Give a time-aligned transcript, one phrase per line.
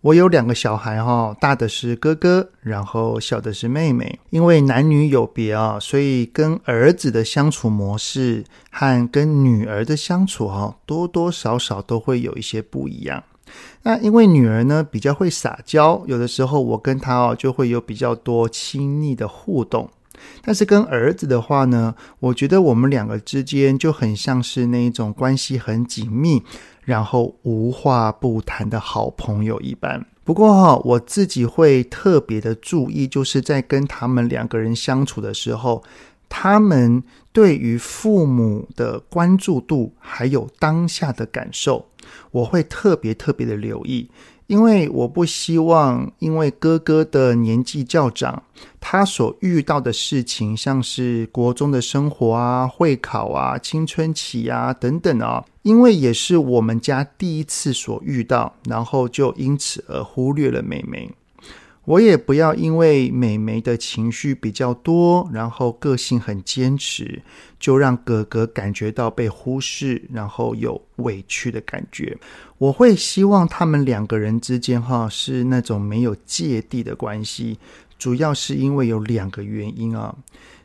[0.00, 4.20] 我有两个小孩哈，大的是哥哥，然后小的是妹妹。
[4.30, 13.24] 因为男女有别啊，所以跟儿子的相处模式和跟女儿的相处哈，多多少少都会有一些不一样。
[13.82, 19.90] 那因为女儿呢比较会撒娇，有的时候我跟她哦就会有比较多亲密的互动。
[20.42, 26.42] 但是跟儿子的话呢，我觉得我们两个之间就很像是那一种关系很紧密。
[26.88, 30.02] 然后无话不谈的好朋友一般。
[30.24, 35.84] 不过哈，我自己会特别的注意，就是在跟他们两个人相处的时候，
[36.30, 41.84] 他们对于父母的关注度，还有当下的感受，
[42.30, 44.08] 我会特别特别的留意。
[44.48, 48.42] 因为我不希望，因为哥哥的年纪较长，
[48.80, 61.10] 他所遇到的事情，像是国中的生活啊、会考啊、青春期啊等等啊，因为也是我们家第一次所遇到，然后就因此而忽略了妹妹。
[61.88, 67.22] 我也不要因为妹妹的情绪比较多，然后个性很坚持，
[67.58, 72.14] 就让哥哥感觉到被忽视，然后有委屈的感觉。
[72.58, 77.58] 我会希望他们两个人之间哈是那种没有芥蒂的关系，
[77.98, 80.14] 主要是因为有两个原因啊。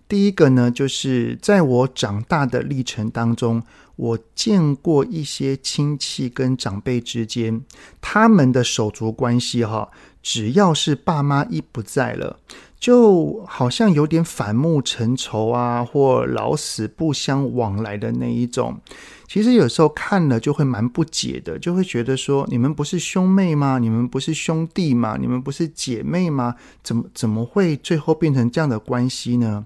[0.09, 3.63] 第一个呢，就是在我长大的历程当中，
[3.95, 7.61] 我见过一些亲戚跟长辈之间，
[8.01, 9.89] 他们的手足关系哈。
[10.23, 12.39] 只要是爸妈一不在了，
[12.79, 18.79] 就好像有点反目成仇啊，或老死不相往来的那一种。
[19.27, 23.79] 其实有时候看了就会蛮不解的，就会觉得说：你们不是兄妹吗？
[23.79, 25.17] 你们不是兄弟吗？
[25.19, 26.55] 你们不是姐妹吗？
[26.81, 29.65] 怎么怎么会最后变成这样的关系呢？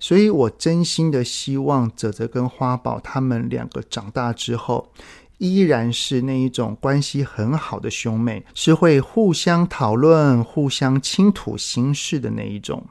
[0.00, 4.88] 所以我真心的希望泽泽跟花宝他们两个长大之后。
[5.44, 12.86] 依然是那一种关系很好的兄妹，是会互相讨论、互相倾吐心事的那一种。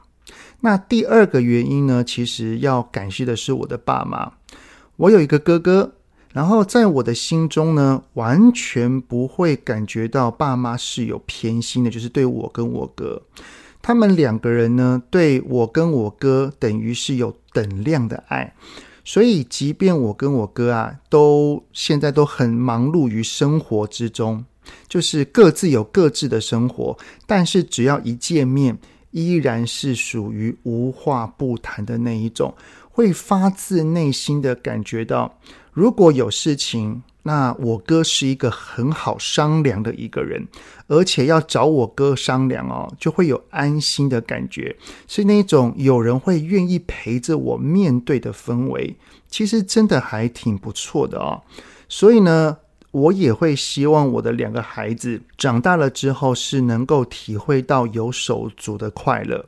[0.60, 4.32] 那第二个原因呢，其实要感谢的是我的爸妈。
[4.96, 5.94] 我有一个哥哥，
[6.32, 13.20] 然后在我的心中呢，完全不会感觉到爸妈是有偏心的，就是对我跟我哥，
[13.82, 18.54] 他们两个人呢，对我跟我哥等于是有等量的爱。
[19.04, 24.44] 所以，即便我跟我哥啊，都现在都很忙碌于生活之中，
[24.88, 28.78] 就是各自有各自的生活，但是只要一见面，
[29.10, 32.54] 依然是属于无话不谈的那一种，
[32.90, 35.38] 会发自内心的感觉到，
[35.72, 37.02] 如果有事情。
[37.26, 40.46] 那我哥是一个很好商量的一个人，
[40.88, 44.76] 而且要找我哥商量哦，就会有安心的感觉，
[45.08, 48.96] 是那种有人会愿意陪着我面对的氛围，
[49.28, 51.40] 其实真的还挺不错的哦。
[51.88, 52.58] 所以呢，
[52.90, 59.46] 我也会希望我的两个孩子长大了之后是能够体会到有手足的快乐。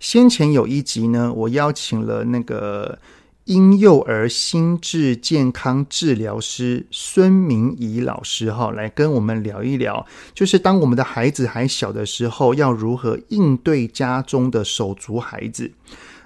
[0.00, 2.98] 先前有一集呢，我邀请了那个。
[3.46, 15.70] 婴幼儿心智健康治疗师孙明仪老师哈，来跟我们聊一聊，就是当我们的孩子还小的时候，要如何应对家中的手足孩子。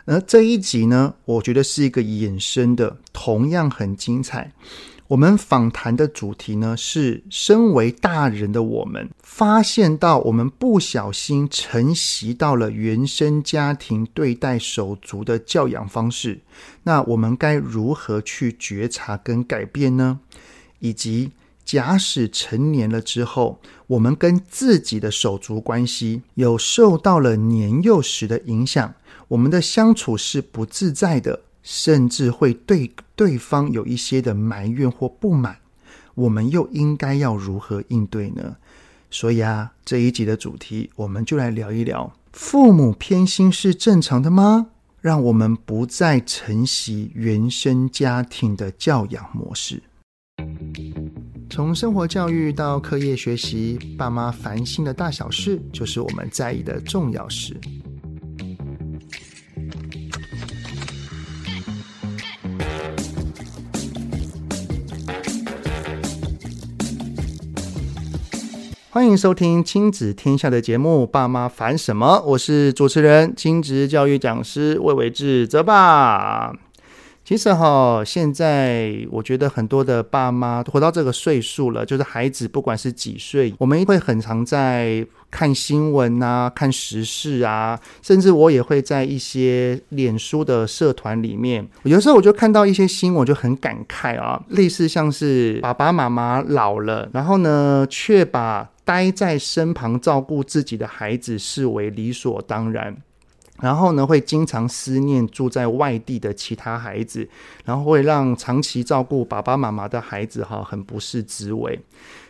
[0.06, 4.50] 而这一集呢，我觉得是一个衍生的，同样很精彩。
[5.10, 16.42] 我们访谈的主题呢，是身为大人的我们，发现到我们不小心承袭到了原生家庭对待手足的教养方式，
[16.84, 20.20] 那我们该如何去觉察跟改变呢？
[20.78, 21.32] 以及
[21.64, 28.94] 假使成年了之后，我们跟自己的手足关系有受到了年幼时的影响，
[29.26, 31.40] 我们的相处是不自在的。
[31.62, 32.90] 甚至会对
[33.20, 35.58] 对方有一些的埋怨或不满，
[36.14, 38.56] 我们又应该要如何应对呢？
[39.10, 44.68] 所以啊，这一集的主题，我们就来聊一聊：父母偏心是正常的吗？
[45.02, 49.82] 让我们不再承袭原生家庭的教养模式。
[51.50, 57.54] 从生活教育到课业学习，爸妈烦心的大小事，就是我们在意的重要事。
[68.92, 76.52] 欢迎收听亲子天下的节目《爸妈烦什么》，我是主持人亲子教育讲师魏伟志泽爸。
[77.30, 102.96] 其实哈，现在我觉得很多的爸妈活到这个岁数了，就是孩子不管是几岁，我们会很常在看新闻啊、看时事啊，甚至我也会在一些脸书的社团里面，有时候我就看到一些新闻，就很感慨啊，类似像是爸爸妈妈老了，然后呢，却把待在身旁照顾自己的孩子视为理所当然。
[103.60, 107.28] 然后呢，会经常思念住在外地的其他孩子，
[107.64, 111.78] 然后会让长期照顾爸爸妈妈的孩子哈很不是滋味。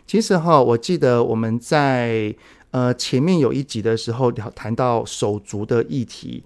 [0.06, 2.34] 其实哈，我记得我们在
[2.72, 6.42] 呃前面有一集的时候谈到手足的议题，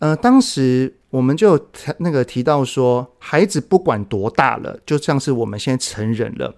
[0.00, 1.58] 呃，当时我们就
[1.98, 6.54] 那个提到说，孩子不管多大了，就像是我们现在成人了。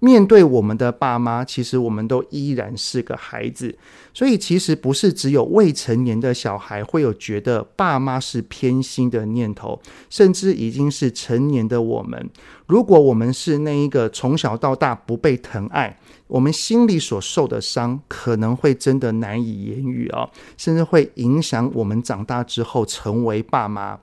[0.00, 3.78] 面对我们的爸妈，其实我们都依然是个孩子，
[4.14, 12.30] 所以其实不是只有未成年的小孩会有觉得爸妈是偏心的念头，甚至已经是成年的我们，
[12.66, 23.98] 如果我们是那一个从小到大不被疼爱，我们心里所受的伤可能会真的难以言语啊，甚至会影响我们长大之后成为爸妈。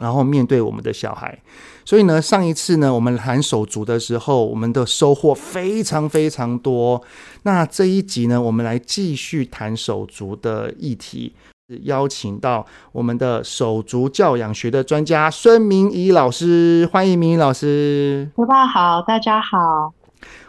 [0.00, 1.38] 然后面对我们的小孩，
[1.84, 7.02] 所以呢，上一次呢，我们谈手足的时候，我们的收获非常非常多。
[7.42, 11.34] 那这一集呢，我们来继续谈手足的议题，
[11.82, 18.30] 邀请到我们的手足教养学的专家孙明仪老师，欢迎明仪老师。
[18.34, 19.92] 泽爸好，大家好。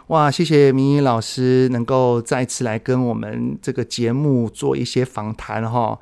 [0.06, 5.98] 哇，谢谢明仪老师能够再次来跟我们这个节目做一些访谈哈。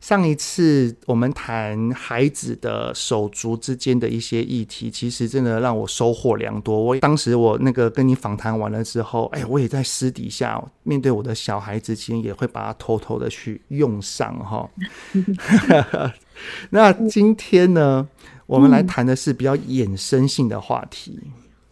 [0.00, 6.80] 上一次我们谈孩子的手足之间的一些议题，其实真的让我收获良多。
[6.80, 14.70] 我当时我那个跟你访谈完了之后，哎，我也在私底下面对我的小孩之间，也会把它偷偷的去用上哈。
[16.70, 18.08] 那今天呢，
[18.46, 21.18] 我们来谈的是比较衍生性的话题。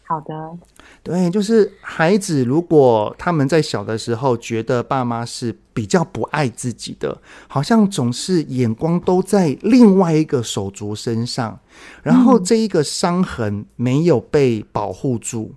[0.09, 0.57] 好的，
[1.03, 11.59] 对，就是孩子如果他们在小的时候觉得爸妈是比较不爱自己的，好像总是眼光都在另外一个手足身上，
[12.05, 15.53] 然后这一个伤痕没有被保护住，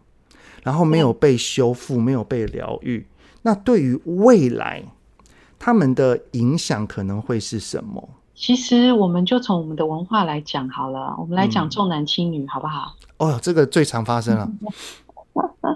[0.63, 3.05] 然后没有被修复，没有被疗愈，
[3.43, 4.83] 那对于未来
[5.59, 8.09] 他们的影响可能会是什么？
[8.39, 12.95] 其实我们就从我们的文化来讲好了，我们来讲重男轻女，好不好？
[13.17, 14.49] 哦，这个最常发生了。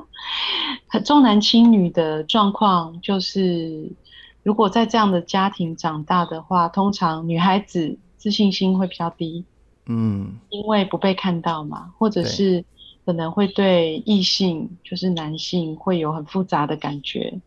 [1.03, 3.91] 重男轻女的状况就是，
[4.43, 9.43] 如果在这样的家庭长大的话，通常女孩子自信心会比较低，
[9.87, 12.63] 嗯，因为不被看到嘛，或者是
[13.05, 17.41] 可能会对异性，就是男性，会有很复杂的感觉。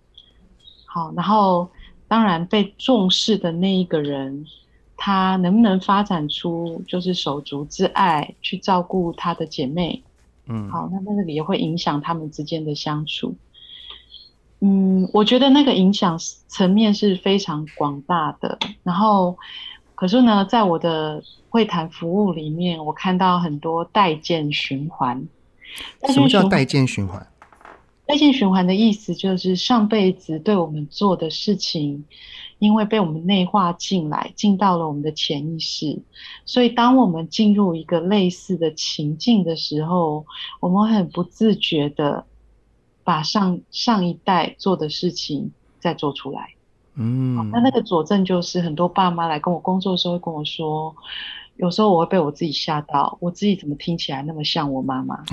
[0.84, 1.70] 好，然后
[2.06, 4.44] 当然被重视的那一个人。
[4.96, 10.02] 他能不能发展出就是手足之爱，去照顾他的姐妹？
[10.46, 13.34] 嗯，好，那那个也会影响他们之间的相处。
[14.60, 18.58] 嗯，我觉得那个影响层面是非常广大的。
[18.82, 19.36] 然后，
[19.94, 25.28] 可是呢，在我的会谈服务里面，我看到很多代间循环。
[26.08, 27.26] 什么叫代间循环？
[28.06, 32.04] 代间循环的意思就是上辈子对我们做的事情。
[32.58, 36.00] 因为被我们内化进来，进到了我们的潜意识，
[36.44, 40.24] 所以当我们进入一个类似的情境的时候，
[40.60, 42.24] 我们很不自觉的
[43.04, 46.54] 把上上一代做的事情再做出来。
[46.94, 50.94] 嗯，那那个佐证就是很多爸妈来跟我工作的时候会跟我说。
[51.58, 55.24] 有时候我会被我自己吓到，我自己怎么听起来那么像我妈妈？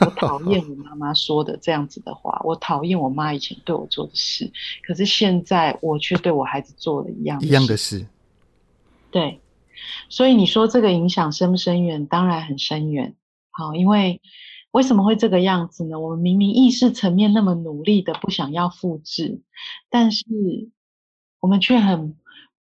[0.00, 4.50] 我讨厌我妈妈说的这样子的话，我讨厌我妈以前对我做的事，
[4.84, 8.06] 可是现在我却对我孩子做了一样一样的事。
[9.10, 9.40] 对，
[10.08, 12.06] 所以你说这个影响深不深远？
[12.06, 13.14] 当然很深远。
[13.50, 14.20] 好，因为
[14.72, 16.00] 为什么会这个样子呢？
[16.00, 19.42] 我们明明意识层面那么努力的不想要复制，
[19.90, 20.24] 但是
[21.40, 22.16] 我们却很。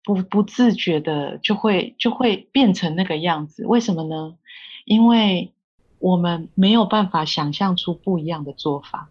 [0.07, 4.37] 不不自觉的就会就会变成那个样子，为什么呢？
[4.85, 5.53] 因为
[5.99, 9.09] 我们没有办法想象出不一样的做法。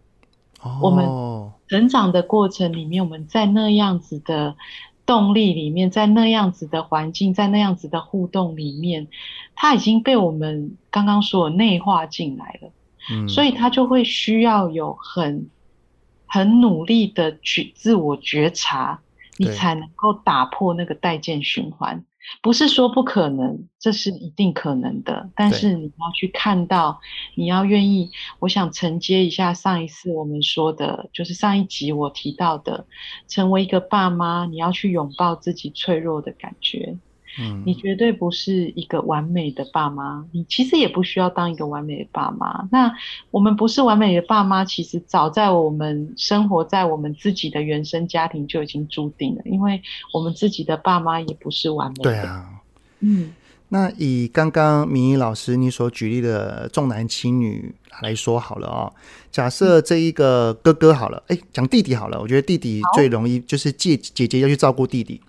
[0.62, 0.84] Oh.
[0.84, 4.56] 我们成长的过程里面，我们在那样子的
[5.06, 9.10] 动力里面，在那样子的环境，在那样子的互动里面，
[9.54, 12.70] 它已经被我们刚刚说的内化进来了。
[13.12, 15.50] 嗯，所以它就会需要有很
[16.26, 19.02] 很努力的去自我觉察。
[19.38, 22.06] 你才能够打破那个代间循环，
[22.42, 25.30] 不是说不可能，这是一定可能的。
[25.36, 27.00] 但是你要去看到，
[27.36, 28.12] 你要愿意。
[28.40, 32.86] 我想承接一下上一次我们说的，就是上一集我提到的，
[33.28, 36.98] 成为一个爸妈，你要去拥抱自己脆弱的感觉。
[37.40, 42.68] 嗯，你绝对不是一个完美的爸妈，你其实也不需要当一个完美的爸妈。
[42.72, 42.94] 那
[43.32, 49.82] 我们不是完美的爸妈，其实早在我们生活在我们自己的原生家庭就已经注定了，因为
[50.14, 52.04] 我们自己的爸妈也不是完美的。
[52.04, 52.50] 对啊，
[53.00, 53.34] 嗯。
[53.70, 57.74] 那以刚刚明仪老师你所举例的重男轻女
[58.04, 58.94] 来说好了哦，
[59.32, 65.20] 假设这一个哥哥好了，哎，讲弟弟好了，我觉得弟弟最容易就是姐姐姐要去照顾弟弟，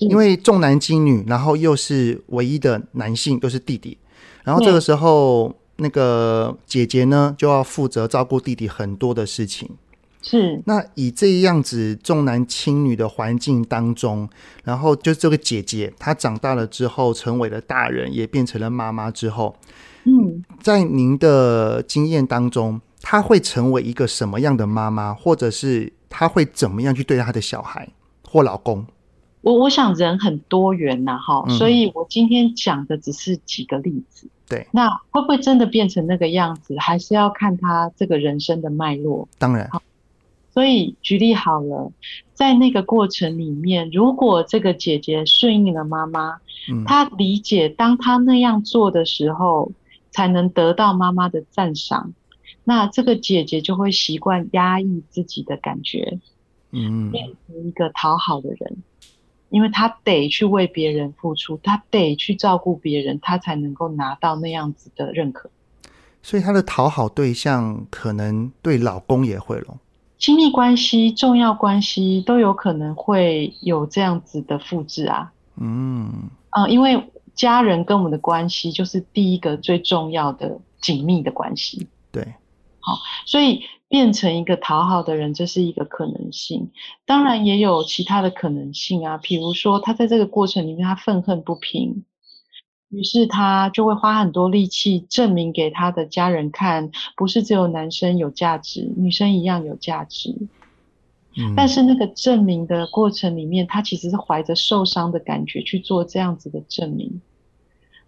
[0.00, 3.96] 因为重男轻女，然后又是唯一的男性，又是弟弟，
[4.42, 9.70] 然后这个时候那个姐姐呢就要负责照顾弟弟很多的事情。
[10.26, 14.26] 是，那以这样子重男轻女的环境当中，
[14.64, 19.54] 然后就这个姐姐她长大了之后，成为了大人，也变成了妈妈之后，
[20.04, 27.86] 嗯，在您的经验当中，她会成为一个什么样的妈妈，或者是她会怎么样去对待她的小孩
[28.26, 28.86] 或老公？
[29.44, 34.26] 我我想人很多元呐，哈，所以我今天讲的只是几个例子。
[34.48, 39.28] 对，那会不会真的变成那个样子，还是要看他这个人生的脉络。
[39.38, 39.70] 当然。
[40.50, 41.90] 所以举例好了，
[42.32, 46.38] 在那个过程里面，如果这个姐姐顺应了妈妈，
[46.70, 49.72] 嗯，她理解当她那样做的时候，
[50.10, 52.14] 才能得到妈妈的赞赏，
[52.62, 56.20] 那这个姐姐就会习惯压抑自己的感觉，
[56.70, 58.76] 嗯，变成一个讨好的人，
[59.54, 65.48] 因为他得去为别人付出，他得去照顾别人，他才能够拿到那样子的认可。
[66.24, 69.78] 所以他的讨好对象可能对老公也会咯。
[70.18, 75.32] 亲密关系、重要关系都有可能会有这样子的复制啊。
[75.60, 76.10] 嗯，
[76.50, 77.00] 啊、呃，因为
[77.36, 81.86] 家人跟我们的关系就是第一个最重要的紧密的关系。
[82.10, 82.24] 对，
[82.80, 83.62] 好，所以
[83.94, 86.72] 变成一个讨好的人，这是一个可能性。
[87.06, 92.02] 当然也有其他的可能性啊，比如说他在这个过程里面他愤恨不平。
[92.88, 100.36] 于是他就会花很多力气证明给他的家人看，不是只有男生有价值，女生一样有价值。
[101.36, 101.54] 嗯。
[101.56, 107.20] 但是那个证明的过程里面，他其实是怀着受伤的感觉去做这样子的证明。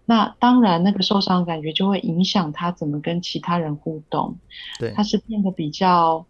[0.07, 4.37] 那当然，那个受伤感觉就会影响他怎么跟其他人互动。
[4.79, 6.25] 对，他是变得比较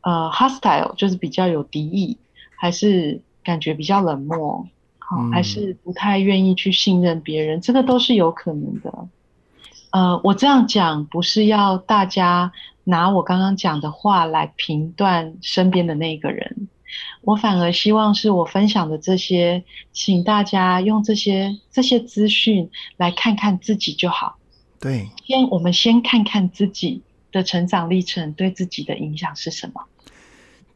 [0.00, 2.18] 呃 hostile，就是比较有敌意，
[2.56, 4.66] 还是感觉比较冷漠？
[4.98, 9.08] 好，还是不太愿意去信任别人，这个都是有可能的。
[9.92, 16.68] 呃，我这样讲不是要大家拿我刚刚讲的话来评断身边的那个人，
[17.22, 24.38] 我反而希望是我分享的这些，请大家用这些这些资讯来看看自己就好。
[24.78, 27.02] 对，先我们先看看自己
[27.32, 29.82] 的成长历程对自己的影响是什么。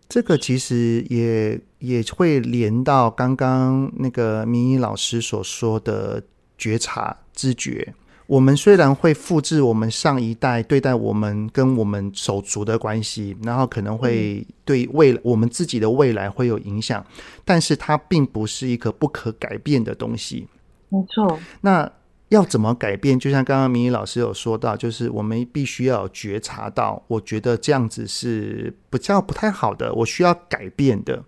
[0.09, 6.23] 这个其实也也会连到刚刚那个明仪老师所说的
[6.59, 7.95] 觉察、知觉。
[8.30, 17.04] 我们虽然会复制我们上一代对待我们跟我们手足的关系，然后可能会对未来我们自己的未来会有影响，
[17.44, 20.46] 但是它并不是一个不可改变的东西。
[20.88, 21.38] 没错。
[21.62, 21.90] 那。
[22.30, 23.18] 要怎么改变？
[23.18, 31.25] 就像刚刚明宇老师有说到，就是我们必须要觉察到，我觉得这样子是比较不太好的，我需要改变的。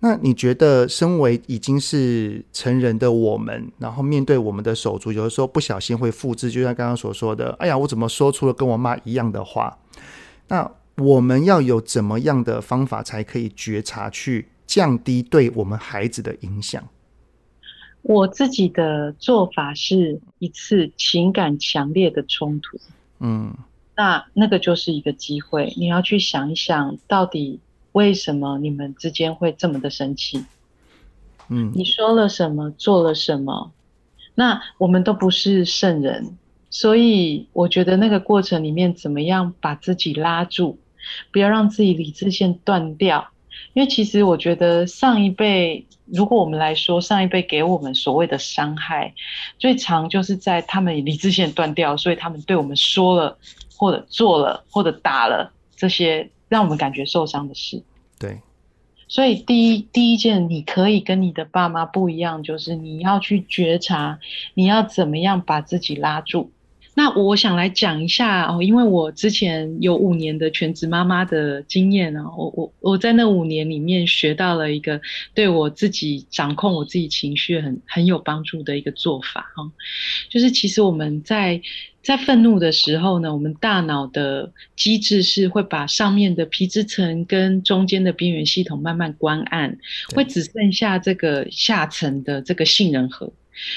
[0.00, 9.76] 那你觉得，身为已经是成人的我们，然后面对我们的手足，有的时候不小心会复制，就像刚刚所说的，哎呀，我怎么说出了跟我妈一样的话？
[10.46, 16.88] 那我们要有怎么样的方法才可以觉察，去降低对我们孩子的影响？
[18.02, 22.78] 我自己的做法是一次情感强烈的冲突，
[23.18, 23.52] 嗯，
[23.96, 27.58] 那那个就是一个机会，你要去想一想，到底
[27.92, 30.44] 为什么你们之间会这么的生气？
[31.48, 33.72] 嗯，你说了什么，做了什么？
[34.34, 36.36] 那我们都不是圣人，
[36.70, 40.78] 所以我觉得那个过程里面，怎么样把自己拉住，
[41.32, 43.28] 不要让自己理智线断掉。
[43.72, 49.14] 因为其实我觉得上一辈，如果我们来说上一辈给我们所谓的伤害，
[49.58, 53.36] 最常就是在他们理智线断掉，所以他们对我们说了
[53.76, 57.82] 或者做了或者打了这些让我们感觉受伤的事。
[58.18, 58.40] 对，
[59.06, 64.18] 所以第一第一件你可以跟你的爸妈不一样，就是你要去觉察，
[64.54, 66.50] 你要怎么样把自己拉住。
[66.98, 75.00] 那我想来讲一下哦，因为我之前有五年的全职妈妈的经验啊，我我我在那五年里面学到了一个
[75.32, 79.70] 对我自己掌控我自己情绪很很有帮助的一个做法哈，
[80.28, 81.62] 就是其实我们在
[82.02, 89.78] 在愤怒的时候呢，我们大脑的机制是会把上面的皮质层跟中间的边缘系统慢慢关暗，
[90.16, 93.32] 会只剩下这个下层的这个杏仁核。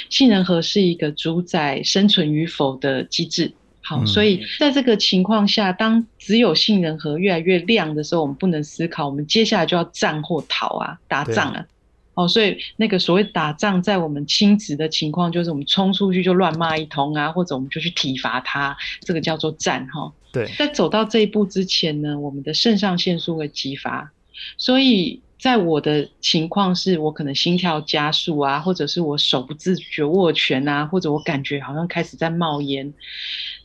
[0.09, 3.51] 杏仁核是一个主宰生存与否的机制。
[3.83, 11.65] 好，所以在这个情况下，当只有杏仁核越来越亮的时候，我们不能思考，我们接下来就要战或逃啊，打仗啊。
[12.13, 20.11] 哦，所以那个所谓打仗，在我们亲子的情况，就是我们冲出去就乱骂一通啊，或者我们就去体罚他，这个叫做战哈。
[20.31, 24.11] 对，在走到这一步之前呢，我们的肾上腺素会激发，
[24.57, 32.93] 所以在我的情况是，我可能心跳加速啊，或者是我手不自觉握拳啊，或者我感觉好像开始在冒烟。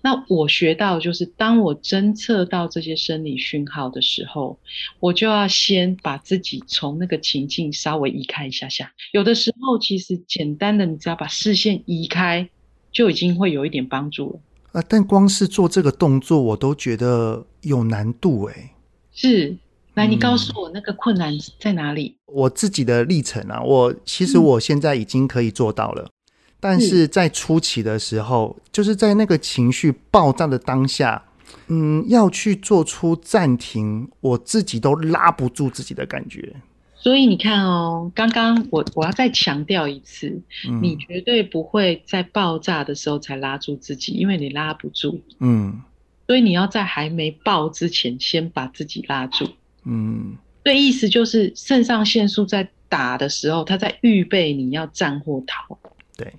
[0.00, 4.58] 那我学到就是，当我侦测到这些生理讯号的时候，
[5.00, 8.90] 我就要先把自己从那个情境稍微移开一下下。
[9.12, 12.48] 有的时候，其实简单的，你只要把视线移开，
[12.90, 14.80] 就已经会有一点帮助了。
[14.80, 18.72] 啊，但光是做这个动作，我都觉得有难度哎。
[19.12, 19.56] 是，
[19.96, 22.16] 来，你告诉我那个困难在哪里？
[22.28, 26.04] 嗯，我自己的历程啊，我其实我现在已经可以做到了。
[26.04, 26.10] 嗯
[26.58, 31.22] 但是在初期的时候，就是在那个情绪爆炸的当下，
[31.68, 36.56] 嗯，要去做出暂停，我自己都拉不住自己的感觉。
[36.96, 45.20] 所以你看哦，刚刚我我要再强调一次，嗯，你绝对不会在爆炸的时候才拉住自己，因为你拉不住。
[45.38, 45.82] 嗯，
[46.26, 49.46] 所以你要在还没爆之前，先把自己拉住。
[49.86, 55.78] 嗯，所以意思就是肾上腺素在打的时候，它在预备你要战或逃。
[56.16, 56.32] 对。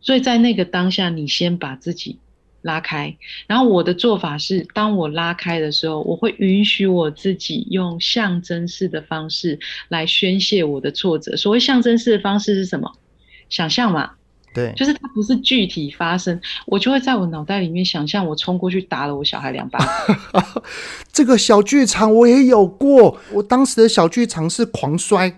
[0.00, 2.18] 所以在那个当下，你先把自己
[2.62, 3.16] 拉开。
[3.46, 9.58] 然后我的做法是，当我拉开的时候，我会允许我自己用象征式的方式
[9.88, 11.36] 来宣泄我的挫折。
[11.36, 12.90] 所谓象征式的方式是什么？
[13.48, 14.12] 想象嘛。
[14.54, 20.62] 对，就是它不是具体发生，我就会在我脑袋里面想象我冲过去打了我小孩两巴掌。
[21.12, 25.28] 这个小剧场我也有过，我当时的小剧场是狂摔。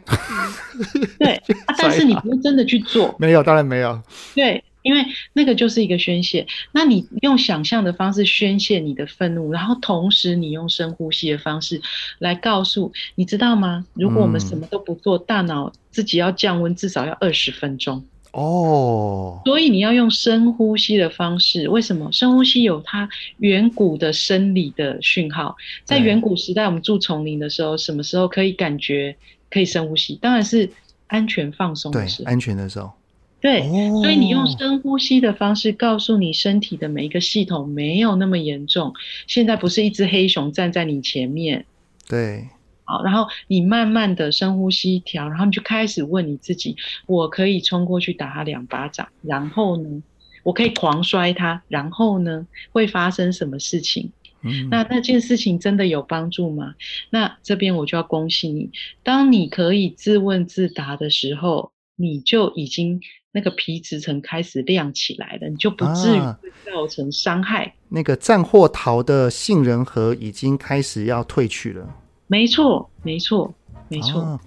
[1.18, 1.32] 对、
[1.64, 3.98] 啊，但是你不是真的去做，没有，当然没有。
[4.34, 6.46] 对，因为那个就是一个宣泄。
[6.72, 11.80] 那你用想象的方式宣泄你的愤怒，然后同时你用深呼吸的方式
[12.18, 13.86] 来告诉，你知道吗？
[13.94, 18.04] 如果我们什么都不做，嗯、大脑自己要降温至少要二十分钟。
[18.36, 21.66] 哦，所以你要用深呼吸的方式。
[21.70, 22.12] 为什么？
[22.12, 25.56] 深呼吸有它远古的生理的讯号。
[25.84, 29.16] 在远古时代，我们住丛林的时候，什么时候可以感觉
[29.48, 30.16] 可以深呼吸？
[30.16, 30.68] 当然是
[31.06, 32.24] 安全放松的时候。
[32.26, 32.92] 对，安全的时候。
[33.40, 33.62] 对，
[34.02, 38.92] 所以你用深呼吸的方式告诉你身体的每一个系统没有那么严重。
[39.26, 41.64] 现在不是一只黑熊站在你前面。
[42.06, 42.48] 对。
[42.86, 50.02] 好，然后你慢慢的深呼吸一条，然后你就开始问你自己：我可以冲过去打他两巴掌，然后呢，
[50.44, 54.10] 我可以狂摔他，然后呢，会发生什么事情？
[54.42, 56.74] 嗯，那那件事情真的有帮助吗？
[57.10, 58.70] 那这边我就要恭喜你，
[59.02, 63.00] 当你可以自问自答的时候，你就已经
[63.32, 67.64] 那个皮质层开始亮起来了，你就不至于会造成伤害。
[67.64, 71.94] 啊，那个战或逃的杏仁核已经开始要退去了。
[72.28, 73.54] 没错，没错，
[73.88, 74.20] 没错。
[74.20, 74.40] 啊，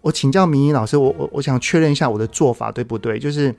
[0.00, 3.18] 我请教明仪老师，我我我想确认一下我的做法对不对？
[3.18, 3.54] 就是，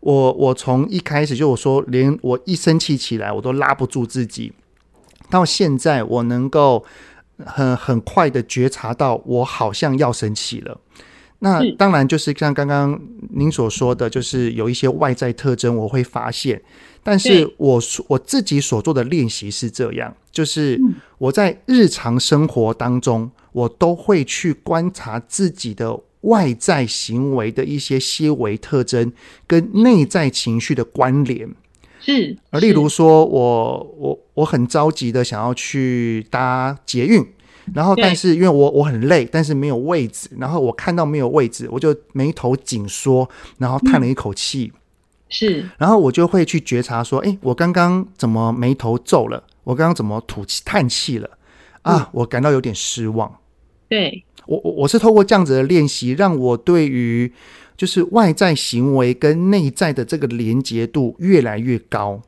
[0.00, 4.52] 我我从一开始就我说，连我一生气起来，我都拉不住自己，
[5.30, 6.84] 到现在我能够
[7.38, 10.78] 很很快的觉察到，我好像要生气了。
[11.40, 12.98] 那当然就是像刚刚
[13.30, 16.60] 您所说的，就是有一些外在特征，我会发现。
[17.02, 20.80] 但是我我自己所做的练习是这样，就是
[21.18, 29.12] 我在日常生活当中，我都会去观察自己的外在行为的一些些微特征
[29.46, 31.48] 跟内在情绪的关联。
[32.00, 37.24] 是，而例如说我我我很着急的想要去搭捷运，
[37.74, 44.72] 然后但是因为我我很累，但是没有位置，然后我看到没有位置，我就眉头紧缩，然后叹了一口气。
[45.28, 49.42] 是，然后我就会去觉察说，哎，我刚刚怎么眉头皱了？
[49.64, 51.28] 我刚刚怎么吐气叹气了？
[51.82, 53.34] 啊，嗯、我感到有点失望。
[53.88, 57.32] 对，我我我是透过这样子的练习，让我对于
[57.76, 62.22] 就是外在行为跟内在的这个连结度越来越高。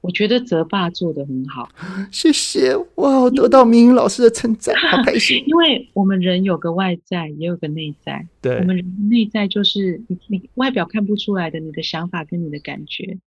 [0.00, 1.68] 我觉得泽爸做的很好，
[2.12, 3.18] 谢谢哇！
[3.20, 5.42] 我得到明英老师的称赞，好 开心。
[5.46, 8.26] 因为我们人有个外在，也有个内在。
[8.40, 13.18] 对，我们人内在就是你你外表看不出来的，你的想法跟你的感觉。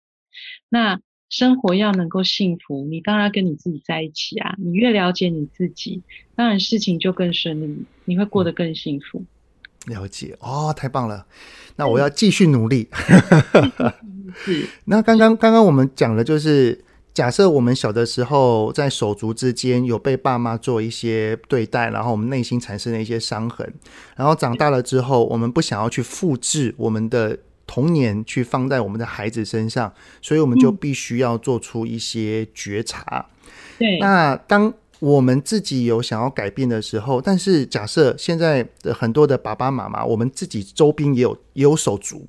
[0.69, 4.55] 那生活要能够幸福，你当然要跟你自己在一起啊！
[4.57, 6.01] 你越了解你自己，
[6.35, 9.23] 当然事情就更顺利，你会过得更幸福。
[9.87, 11.25] 了解哦，太棒了！
[11.75, 12.87] 那我要继续努力。
[14.43, 14.67] 是。
[14.85, 23.73] 那刚刚刚刚我们讲的就是假设我们小的时候在手足之间有被爸妈做一些对待，然后我们内心产生了一些伤痕，
[24.15, 33.25] 然后长大了之后，我们不想要去复制我们的童年去放在我们的孩子身上，所以我们就必须要做出一些觉察。
[33.77, 42.27] 对，那当我们自己有想要改变的时候，但是假设现在的很多的爸爸妈妈，我们自己周边也有也有手足，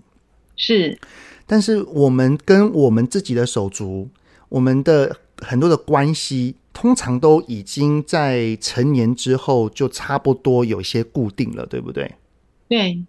[0.57, 0.99] 是，
[1.53, 4.09] 但是我们跟我们自己的手足。
[4.49, 12.15] 我们的很多的关系，通常都已经在成年之后就差不多有些固定了，对不对？
[12.69, 13.05] 对。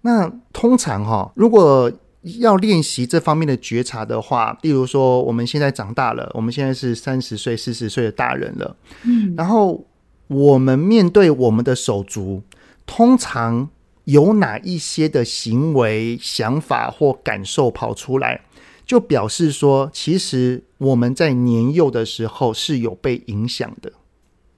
[0.00, 9.84] 那通常哈、哦，如果要练习这方面的觉察的话，例如说，我们现在长大了，我们现在是三十岁、四十岁的大人了，嗯，然后
[10.26, 12.42] 我们面对我们的手足，
[12.84, 13.68] 通常
[14.10, 18.40] 有哪一些的行为、想法或感受跑出来？
[18.84, 23.92] 就表示说，其实我们在年幼的时候是有被影响的。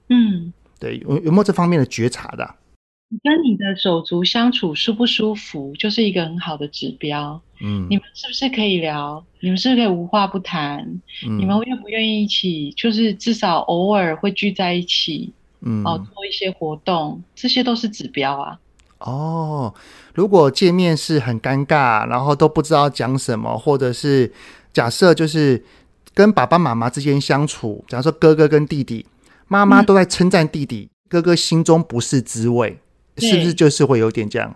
[0.09, 2.55] 嗯，对，有有没有这方面的觉察的？
[3.11, 7.39] 你跟你的手足相处舒不舒服，就是一个很好的指标。
[7.61, 9.23] 嗯，你们是不是可以聊？
[9.41, 10.79] 你们是不是可以无话不谈？
[11.27, 12.71] 嗯，你们愿不愿意一起？
[12.71, 18.59] 就是至少偶尔会聚在一起，嗯，哦，做一些活动，这些都是指标啊。
[19.03, 19.73] 哦，
[20.15, 24.33] 如果见面是很尴尬，然后都不知道讲什么，或者是
[24.73, 25.63] 假设就是
[26.15, 29.07] 跟爸爸妈妈之间相处，假如说哥哥跟弟弟，
[29.49, 32.79] 妈妈都在称赞弟弟，嗯、哥哥心中不是滋味，
[33.19, 34.55] 是不是就是会有点这样？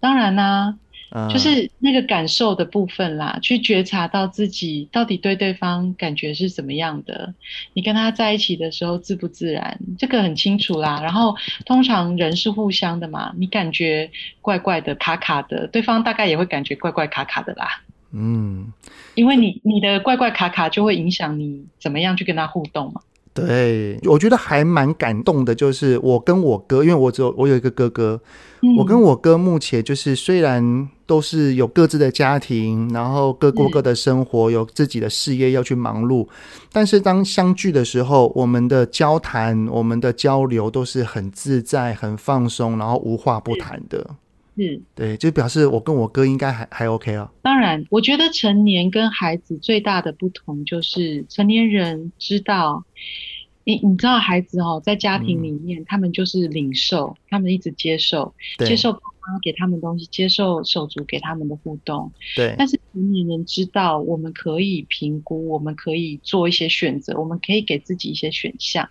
[0.00, 0.74] 当然啦、啊。
[1.30, 7.34] 就是那个感受的部分啦，去觉察到自己到底对对方感觉是怎么样的。
[7.74, 11.00] 你跟他在一起的时候自不自然，这个很清楚啦。
[11.02, 17.82] 然后通常人是互相的嘛，你感觉怪怪的、卡卡的，对方大概也会感觉怪怪卡卡的啦。
[18.12, 18.72] 嗯，
[19.14, 23.00] 因为你你的怪怪卡卡就会影响你怎么样去跟他互动嘛。
[23.34, 28.20] 对，我觉得还蛮感动的，就是我跟我哥，因为我只有我有一个哥哥，
[28.60, 36.28] 嗯、我跟我哥目前就是虽然都是有各自的家庭，然后各过各的生活，嗯、有自己的事业要去忙碌，
[36.72, 44.10] 但是当相聚的时候，我们的交谈、我们的交流都是很自在、很放松，然后无话不谈的。
[44.54, 47.32] 嗯，对，就表示我跟我哥应该还还 OK 啊。
[47.40, 52.84] 当然，我觉得成年跟孩子最大的不同就是成年人知道，
[53.64, 62.12] 你你知道孩子哦，在家庭里面，嗯、他们就是领受，他们一直接受，对接受爸妈给他们东西，接受手足给他们的互动。
[62.36, 62.54] 对。
[62.58, 68.88] 但是成年人知道，我们可以评估，我们可以做一些选择，我们可以给自己一些选项。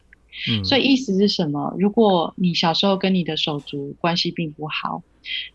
[0.50, 0.64] 嗯。
[0.66, 1.74] 所以意思是什么？
[1.78, 5.04] 如果你小时候跟你的手足关系并不好。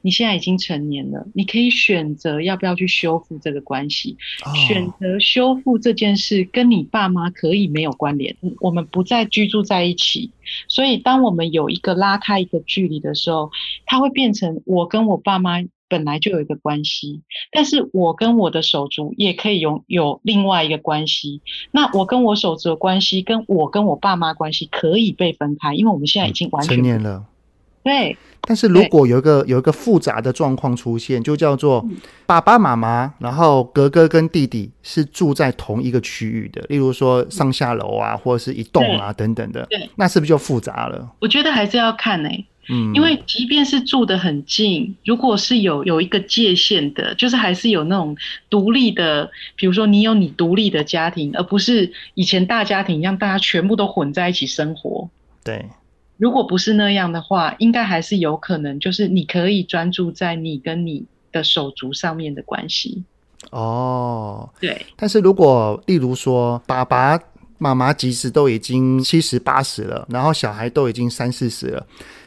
[0.01, 4.17] 你现在已经成年了，你可以选择要不要去修复这个关系。
[4.45, 4.55] Oh.
[4.55, 10.31] 选择修复这件事跟你爸妈可以没有关联，我们不再居住在一起。
[10.69, 13.51] 所以，当我们有一个拉开一个距离的时候，
[13.87, 17.23] 它会变成我跟我爸妈本来就有一个关系，
[17.53, 21.41] 但是我跟我的手足也可以有有另外一个关系。
[21.71, 27.25] 那我跟我手足的关系，跟我跟我爸妈关系可以被分开，因为我们现在已经完全成年了。
[27.85, 31.87] 对，但是如果有一个有一个复杂的状况出现，就叫做
[32.27, 41.09] 爸爸妈妈，然后哥哥跟弟弟是住在同一个区域的，例如说上下楼啊，或者是一栋啊等等的，对，那是不是就复杂了？
[41.21, 48.17] 我觉得还是要看呢、欸，嗯，因为即便是住得很近，如果是有有一个界限的，就是还是有那种
[48.51, 55.09] 独立的，比如说你有你独立的家庭，而不是以前大家庭一样，大家全部都混在一起生活，
[55.45, 55.67] 对。
[56.19, 63.05] 如果不是那样的话，应该还是有可能，就是你可以专注在你跟你的手足上面的关系。
[63.51, 64.87] 哦，对。
[64.97, 67.21] 但是如果例如说，爸爸
[67.59, 71.87] 妈妈即使都已经七十八十了，然后小孩都已经三四十了，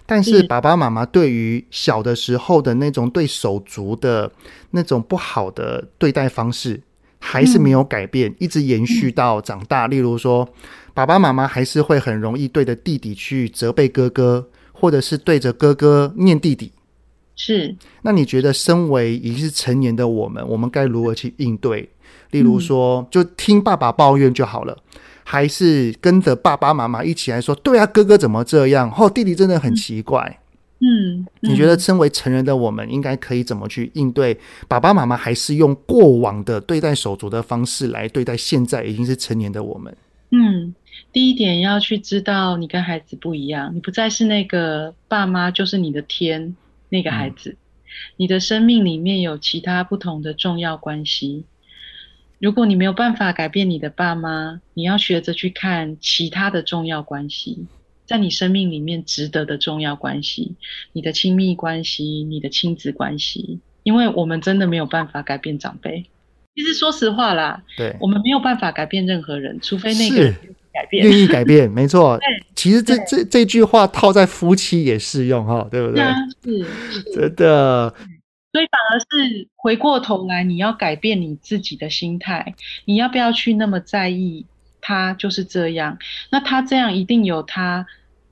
[0.10, 4.30] 但是爸爸妈妈对于小的时候的那种对手足的
[4.72, 6.82] 那种不好的对待方式，
[7.20, 9.86] 还是没有改变，嗯、一直延续到长大。
[9.86, 10.50] 嗯、例如说。
[10.92, 16.74] 爸爸妈妈还是会很容易对着弟弟去责备哥哥，或者是对着哥哥念弟弟。
[17.38, 17.74] 是。
[18.02, 21.90] 那你觉得，身为已经是成年的我们，我们该如何去应对？
[22.32, 24.78] 例如说，就听爸爸抱怨就好了，
[25.32, 28.92] 还是跟着爸爸妈妈一起来说：“对啊，哥哥怎么这样？
[28.98, 30.40] 哦，弟弟真的很奇怪。”
[30.82, 31.20] 嗯。
[31.20, 34.36] 嗯，你觉得，身为成人的我们，应该可以怎么去应对？
[34.68, 39.96] 爸爸妈妈还是用过往的对待手足的方式来对待现在已经是成年的我们？
[40.32, 40.74] 嗯。
[41.14, 46.56] 第一点要去知道，你跟孩子不一样，你不再是那个爸妈就是你的天
[46.90, 47.58] 那个孩子，嗯、
[48.18, 51.46] 你的生命里面有其他不同的重要关系。
[52.40, 57.68] 如果你没有办法改变你的爸妈，你要学着去看其他的重要关系，
[58.06, 60.56] 在你生命里面值得的重要关系，
[60.94, 66.06] 你的亲密关系，你的亲子关系，因为我们真的没有办法改变长辈。
[66.56, 70.34] 其实说实话啦，对，我们没有办法改变任何人，除非那个人
[70.74, 72.18] 改变，愿意改变， 没错。
[72.18, 72.26] 对，
[72.56, 76.04] 其实这这这句话套在夫妻也适用哈，对不对？
[76.44, 77.94] 是，是真的。
[78.52, 82.56] 所以反而是回过头来，你要改变你自己的心态。
[82.86, 84.46] 你要不要去那么在意
[84.82, 85.98] 他就是这样？
[86.32, 87.86] 那他这样一定有他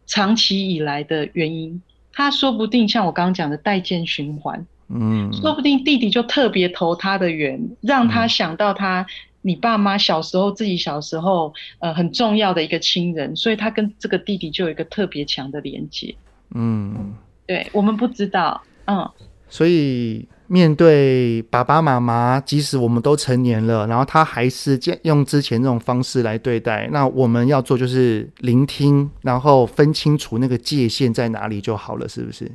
[0.07, 1.81] 长期以来的原因。
[2.11, 9.05] 他说不定像我刚刚讲的代见循环，嗯，说不定弟弟就特别投他的缘，让他想到他
[9.43, 16.15] 你爸妈小时候自己小时候呃很重要的一个亲人，所以他跟这个弟弟就有一个特别强的连接。
[16.55, 17.13] 嗯，
[17.45, 19.07] 对，我们不知道，嗯。
[19.49, 32.49] 所以，面对爸爸妈妈，即使我们都成年了，然后他还是用之前那种方式来对待，那我们要做就是聆听，然后分清楚那个界限在哪里就好了，是不是？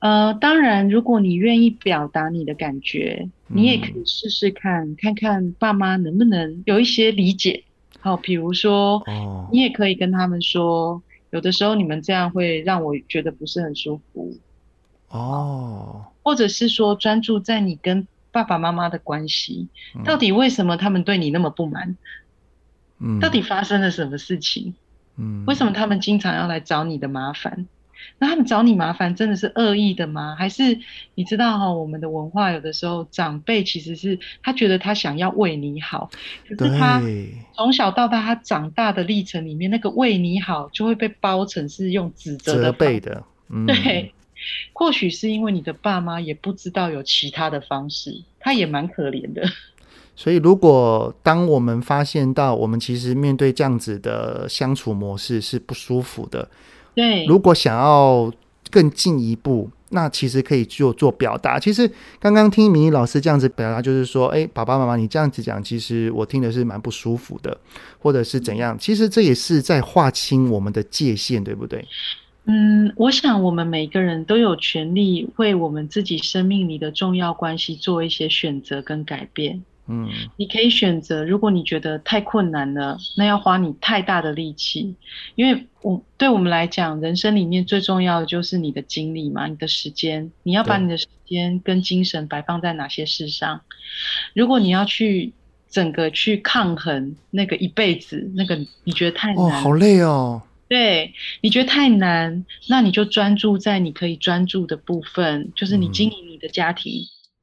[0.00, 7.62] 呃，当然，如果你愿意表达你的感觉，你也可以试试看，嗯、看看爸妈能不能有一些理解。
[8.00, 14.34] 好，比如说，哦，你也可以跟他们说，有的时候你们这样会让我觉得不是很舒服。
[15.10, 16.06] 哦。
[16.22, 19.68] 或者是说，专注在你跟爸爸妈妈的关系，
[20.04, 21.96] 到底为什么他们对你那么不满？
[22.98, 24.74] 嗯，到底发生了什么事情？
[25.16, 27.66] 嗯，为什么他们经常要来找你的麻烦？
[28.18, 30.34] 那他们找你麻烦真的是恶意的吗？
[30.38, 30.78] 还是
[31.14, 36.10] 你知道哈，我们的文化有的时候长辈其实是他觉得他想要为你好，
[36.56, 37.02] 可是他
[37.54, 44.14] 从小到大他长大的历程里面，那个为你好就会被包成是用指责的、责备的，嗯，对。
[44.72, 49.42] 或许是因为你的爸妈也不知道有其他的方式，他也蛮可怜的。
[50.16, 56.46] 所以，如果当我们发现到我们其实面对这样子的相处模式是不舒服的，
[56.94, 58.30] 对，如果想要
[58.70, 61.58] 更进一步，那其实可以做做表达。
[61.58, 67.58] 其实刚刚听明仪老师这样子表达，就是说，哎，爸爸妈妈，你这样子讲，其实我听的是蛮不舒服的，
[67.98, 68.78] 或者是怎样？
[68.78, 71.82] 其实这也是在划清我们的界限，对不对？
[72.44, 79.62] 嗯，我想我们每个人都有权利为我们自己生命里的重要关系做一些选择跟改变。
[79.86, 84.94] 嗯，你可以选择，如果你觉得太困难了，那要花你太大的力气，
[85.34, 93.62] 因为我对我们来讲，人生里面最重要的就是你的精力嘛，你的时间，你要把你的时间跟精神摆放在哪些事上？
[94.32, 95.32] 如果你要去
[95.68, 100.40] 整个去抗衡那个一辈子，那个你觉得太难，哦，好累哦。
[100.70, 107.02] 对，你觉得太难，那你就专注在你可以专注的部分，就是你经营你的家庭。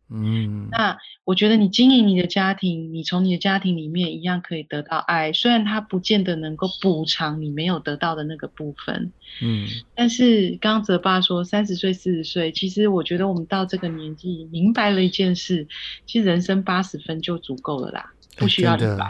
[0.10, 9.12] 嗯，那我觉得你经营你的家庭，你从你的家庭里面一样可以得到爱，虽然它不见得能够补偿你没有得到的那个部分。
[9.42, 15.68] 嗯，但是刚刚泽爸说三十岁、四十岁，其实我觉得我们到这个年纪，明白了一件事，
[16.06, 19.06] 其实人生八十分就足够了啦，不需要一百。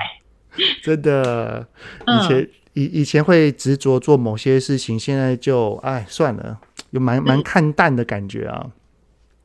[0.81, 1.67] 真的，
[2.01, 2.39] 以前。
[2.39, 6.59] 嗯以以前会执着做某些事情，现在就哎算了，
[6.91, 8.71] 有蛮蛮看淡的感觉啊。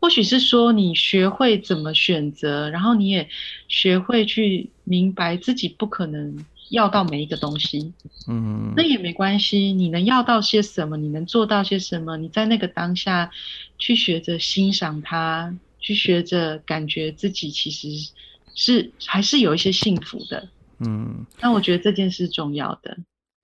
[0.00, 3.28] 或许是说你学会怎么选择，然后你也
[3.68, 7.92] 学会去明白自己不可能要到每一个东西。
[8.28, 13.30] 嗯，那也没关系，你能要到些什么，你能做到些什么，你在那个当下
[13.78, 17.88] 去学着欣赏它，去学着感觉自己其实
[18.56, 20.48] 是还是有一些幸福的。
[20.80, 22.98] 嗯，那我觉得这件事重要的。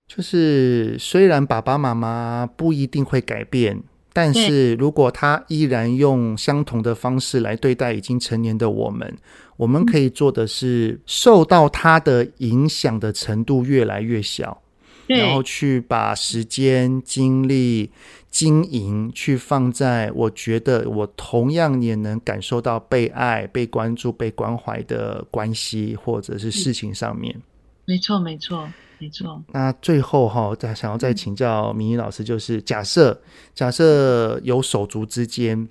[0.09, 3.79] 就是虽然爸爸妈妈不一定会改变，
[4.11, 9.15] 但是如果他依然用相同的方式来对待已经成年的我们，
[9.55, 14.63] 我们可以做的是受到他的影响的程度越来越小，
[15.05, 17.91] 然后去把时间、精力、
[18.31, 27.39] 经营去放在我觉得我同样也能感受到被爱、被关注、被关怀的关系或者是事情上面。
[27.85, 28.67] 没错，没错。
[29.01, 33.21] 没错，那最后哈，再想要再请教明仪老师，就是假设
[33.55, 35.69] 假设有手足之间，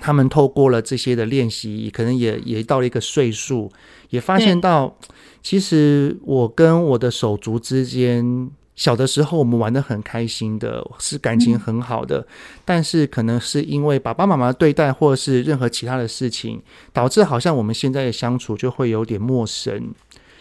[0.00, 3.70] 他们透过了这些的练习，可能也也到了一个岁数，
[4.08, 4.96] 也发现到，
[5.42, 12.26] 其实我跟我的手足之间，小的时候我们玩的很开心的，是感情很好的，嗯、
[12.64, 16.62] 但是可能是因为爸爸妈妈对待，或者是任何其他的事情，
[16.94, 19.92] 导致好像我们现在的相处就会有点陌生。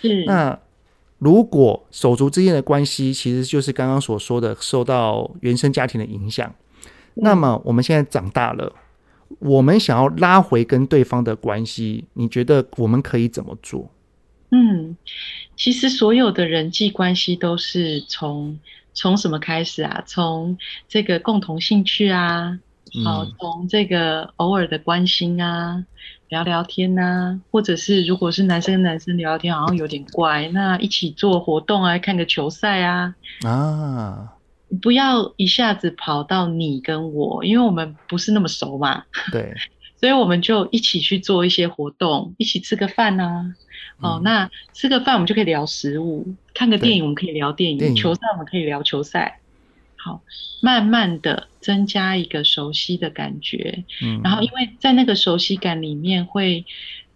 [0.01, 0.57] 是那。
[1.23, 6.53] 如果手足之间的关系其实就是刚刚所说的受到原生家庭的影响，
[7.13, 8.73] 那么我们现在长大了，
[9.39, 13.89] 我们想要拉回跟对方的关系，你觉得我们可以怎么做？
[14.51, 14.97] 嗯，
[15.55, 18.59] 其实所有的人际关系都是从
[18.93, 20.03] 从什么开始啊？
[20.05, 20.57] 从
[20.87, 22.59] 这个共同兴趣啊，
[23.03, 25.83] 好、嗯，从这个偶尔的关心啊，
[26.29, 34.33] 聊聊天啊，或者是如果是男生跟男生聊聊天，好像有点怪，那一起做活动啊，看个球赛啊，啊，
[34.81, 39.03] 不要一下子跑到你跟我，因为我们不是那么熟嘛。
[39.31, 39.53] 对。
[39.95, 43.55] 所以我们就一起去做一些活动，一起吃个饭呐、啊。
[44.01, 49.39] 哦，那吃个饭我们就可以聊食物，看个电影我们可以聊电影球赛我们可以聊球赛。
[50.03, 50.21] 好，
[50.61, 53.85] 慢慢的增加一个熟悉的感觉。
[54.01, 56.65] 嗯，然后因为在那个熟悉感里面会，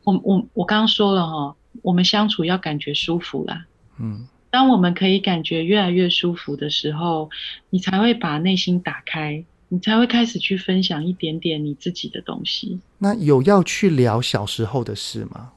[0.03, 3.65] 我我我刚刚说了哈、哦，我们相处要感觉舒服啦。
[3.99, 7.29] 嗯，当我们可以感觉越来越舒服的时候，
[7.69, 9.43] 你才会把内心打开。
[9.69, 12.79] 你才会开始去分享一点点你自己的东西。
[12.99, 15.51] 那有要去聊小时候的事吗？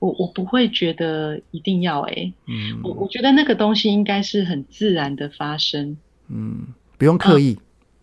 [0.00, 5.96] 我我不会觉得一定要哎、欸，嗯，我我觉得那个东西应该是很自然的发生，
[6.32, 6.66] 嗯，
[6.96, 7.60] 不用刻意，啊、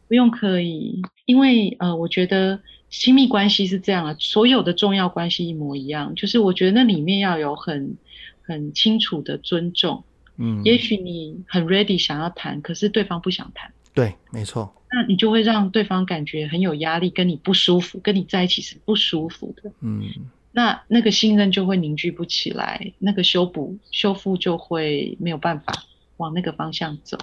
[0.08, 7.98] 不用刻意，因为呃，我觉得亲密关系是这样啊，所有的重要关系一模一样，就是我觉得那里面要有很
[8.42, 10.04] 很清楚的尊重，
[10.38, 13.72] 嗯，也许你很 ready 想要谈，可是对方不想谈。
[13.94, 14.74] 对，没错。
[14.92, 19.72] 那你就会让对方感觉很有压力，跟你不舒服，跟你在一起是不舒服的。
[19.82, 20.04] 嗯，
[20.52, 25.74] 那那个信任就会凝聚不起来，那个修补修复就会没有办法
[26.18, 27.18] 往那个方向走。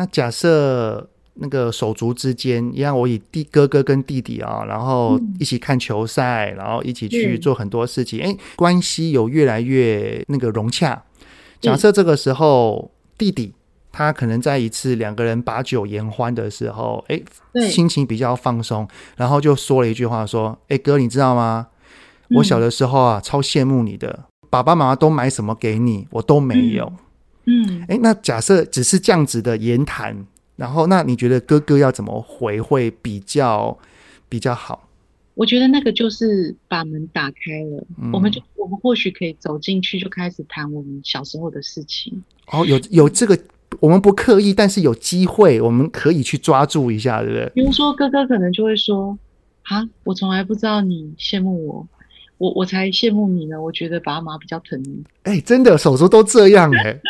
[0.00, 11.02] 那假设那个手足之间，一样，我以弟哥哥跟弟弟啊，然后一起看球赛，嗯、然后一起去做很多事情，哎，关系有越来越那个融洽。
[11.60, 13.52] 假设这个时候弟弟。
[13.92, 17.20] 他可能在一次两个人把酒言欢的时候，哎，
[17.68, 18.86] 心情比较放松，
[19.16, 21.66] 然后就说了一句话，说：“哎，哥，你知道吗？
[22.36, 26.96] 我小的时候啊，超羡慕你的，爸爸妈妈都买什么给你，我都没有。”嗯，
[27.88, 30.26] 哎，那假设只是这样子的言谈，
[30.56, 33.76] 然后那你觉得哥哥要怎么回会比较
[34.28, 34.88] 比较好？
[35.34, 42.22] 我觉得那个就是把门打开了，嗯、我们就我们或许可以走进去，就开始谈我们小时候的事情。
[42.48, 43.38] 哦，有有这个。
[43.78, 47.48] 我们不刻意，但是有机会，我们可以去抓住一下，对不对？
[47.54, 49.16] 比如说，哥哥可能就会说
[49.62, 51.88] ：“啊，我从来不知道你羡慕我，
[52.40, 53.60] 我我才羡慕你呢。
[53.60, 57.00] 我觉得爸妈比较疼你。”哎，真的，手足都这样哎、 欸，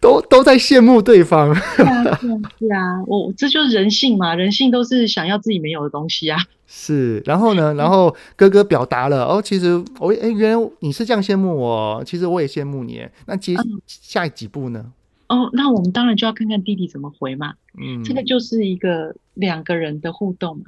[0.00, 1.52] 都都在羡慕对方。
[1.54, 2.18] 是啊，
[2.58, 6.38] 是啊，我这就是人性嘛，人性都是想要自己没有的东西啊。
[6.66, 13.04] 是，然后呢，然后哥哥表达了哦，其实我哎，原来你是这样羡慕我，其实我也羡慕你。
[13.26, 13.54] 那接
[13.86, 14.92] 下几步呢？
[15.28, 17.54] 哦，那我们当然就要看看弟弟怎么回嘛。
[17.80, 20.64] 嗯，这个就是一个两个人的互动嘛。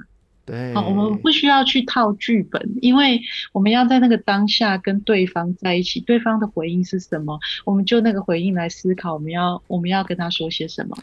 [0.47, 3.19] 对，好，我们不需要去套剧本，因为
[3.51, 10.97] 我们要在那个当下跟对方在一起，对方的回应是什么，我们就那个回应来思考，我们要我们要跟他说些什么。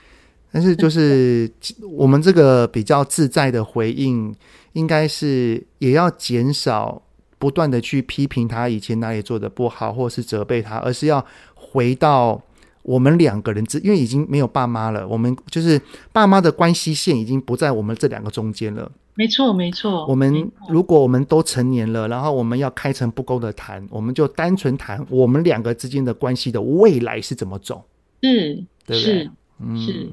[0.51, 1.51] 但是就是
[1.83, 4.35] 我们这个比较自在的回应，
[4.73, 7.03] 应该是也要减少
[7.39, 12.43] 不断的去批评他以前哪里做的不好，或是责备他，而是要回到。
[12.85, 15.81] 我们两个人之，因为已经没有爸妈了，我们就是
[16.13, 18.93] 爸妈的关系线已经不在我们这两个中间了。
[19.17, 20.07] 没错，没错。
[20.07, 27.85] 我们如果我们都成年了，然后我们要开诚布公的谈，我们就单纯谈我们两个之间的关系的未来是怎么走。
[28.23, 29.23] 嗯，对不对？
[29.23, 30.11] 是，嗯，是。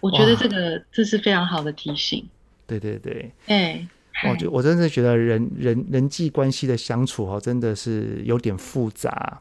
[0.00, 2.26] 我觉得这个这是非常好的提醒。
[2.66, 3.32] 对对对。
[3.46, 3.88] 哎，
[4.28, 9.40] 我觉我真的觉得人人人际关系的相处哦，真的是有点复杂。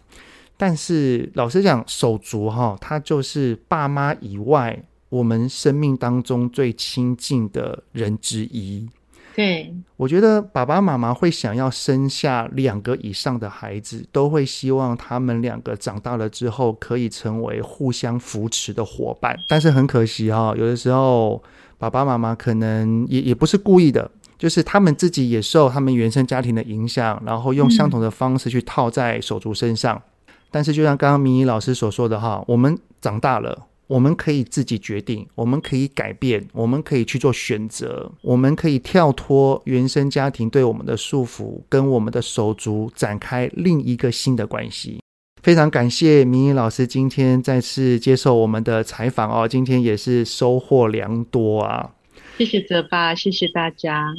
[0.56, 4.82] 但是老实讲，手足哈，他就是爸妈以外，
[5.13, 8.89] 我们生命当中最亲近的人之一。
[9.36, 19.38] 对，我觉得爸爸妈妈会想要生下两个以上的孩子，都会希望他们两个长大了之后可以成为互相扶持的伙伴。
[19.47, 21.43] 但是很可惜哈，有的时候
[21.78, 29.96] 爸爸妈妈可能也也不是故意的，就是他们自己也受他们原生家庭的影响，然后用相同的方式去套在手足身上。
[29.96, 30.02] 嗯
[30.54, 45.00] 但是，就像刚刚明仪老师所说的哈，我们长大了，我们可以自己决定，我们可以改变，我们可以去做选择，我们可以跳脱原生家庭对我们的束缚，跟我们的手足展开另一个新的关系。
[45.42, 51.92] 非常感谢明仪老师今天再次接受我们的采访哦，今天也是收获良多啊。
[52.36, 54.12] 谢谢泽爸，谢谢大家。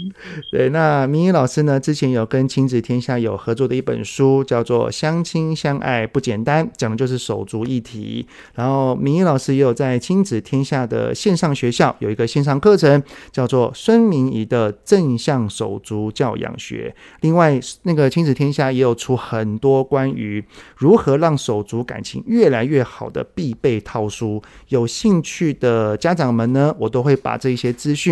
[0.53, 8.25] 对，那明仪老师呢，之前有跟亲子天下有合作的一本书，叫做《相亲相爱不简单》，讲的就是手足议题。
[8.55, 13.03] 然后明仪老师也有在亲子天下的线上学校有一个线上课程，
[13.33, 16.95] 叫做孙明仪的正向手足教养学。
[17.23, 20.43] 另外，那个亲子天下也有出很多关于
[20.77, 24.41] 如何让手足感情越来越好的必备套书。
[24.69, 28.04] 有兴趣的家长们呢，我都会把这些资讯。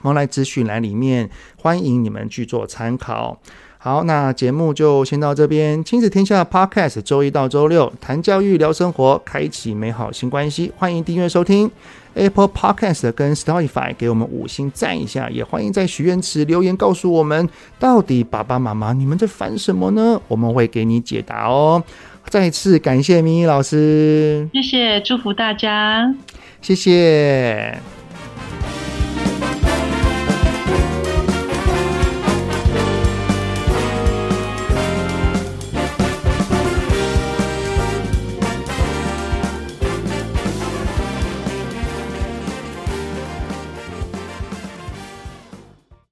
[0.00, 3.38] 放在资讯栏里面，欢迎你们去做参考。
[3.78, 5.82] 好，那节目就先到这边。
[5.82, 10.72] 亲子天下 Podcast，周一到周六谈教育、聊生活，开启美好新关系。
[10.76, 11.68] 欢迎订阅收听
[12.14, 15.28] Apple Podcast 跟 Spotify，给我们五星赞一下。
[15.28, 17.48] 也欢迎在许愿池留言告诉我们，
[17.80, 20.20] 到底爸爸妈妈你们在烦什么呢？
[20.28, 21.82] 我们会给你解答哦。
[22.28, 26.14] 再次感谢明依老师，谢谢，祝福大家，
[26.60, 28.01] 谢谢。